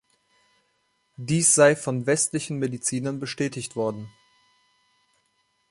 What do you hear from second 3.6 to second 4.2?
worden.